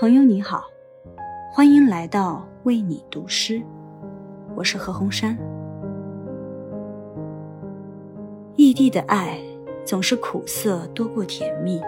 [0.00, 0.64] 朋友你好，
[1.52, 3.62] 欢迎来到为你读诗，
[4.56, 5.36] 我是何鸿山。
[8.56, 9.38] 异地的爱
[9.84, 11.78] 总是苦涩多过甜蜜，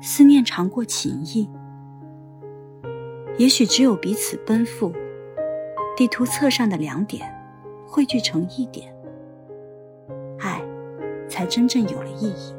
[0.00, 1.50] 思念长过情谊。
[3.38, 4.92] 也许只有彼此奔赴，
[5.96, 7.28] 地图册上的两点
[7.88, 8.94] 汇聚成一点，
[10.38, 10.62] 爱
[11.28, 12.54] 才真正有了意义。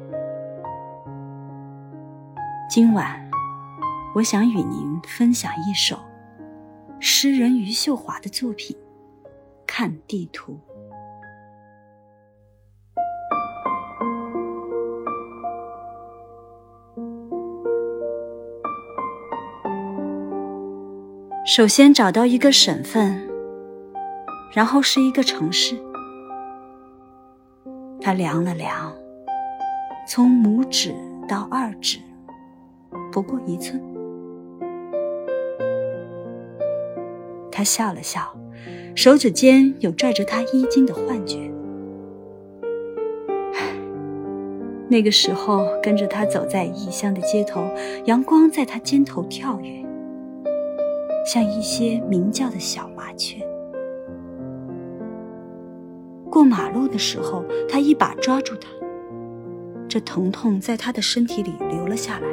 [2.70, 3.31] 今晚。
[4.14, 5.98] 我想与您分享一首
[7.00, 8.76] 诗人余秀华的作品
[9.66, 10.52] 《看地图》。
[21.46, 23.30] 首先找到一个省份，
[24.54, 25.82] 然后是一个城市。
[28.02, 28.94] 他量了量，
[30.06, 30.94] 从拇指
[31.30, 31.98] 到二指，
[33.10, 33.91] 不过一寸。
[37.52, 38.36] 他笑了笑，
[38.96, 41.38] 手指间有拽着他衣襟的幻觉。
[44.88, 47.64] 那个时候，跟着他走在异乡的街头，
[48.06, 49.86] 阳光在他肩头跳跃，
[51.26, 53.38] 像一些鸣叫的小麻雀。
[56.30, 58.68] 过马路的时候，他一把抓住他，
[59.88, 62.28] 这疼痛在他的身体里流了下来。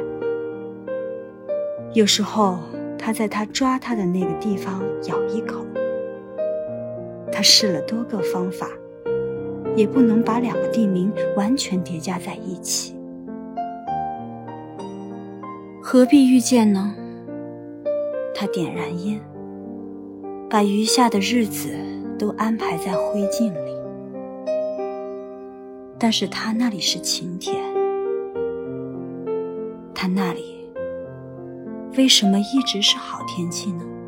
[1.93, 2.59] 有时候。
[2.99, 5.65] 他在他抓他的那个地方咬一口。
[7.31, 8.69] 他试了多个方法，
[9.75, 12.95] 也不能把两个地名完全叠加在一起。
[15.81, 16.93] 何必遇见呢？
[18.35, 19.19] 他点燃烟，
[20.49, 21.69] 把余下的日子
[22.17, 23.71] 都安排在灰烬里。
[25.97, 27.55] 但是他那里是晴天，
[29.95, 30.58] 他那里。
[31.97, 33.98] 为什么一直是好天气呢？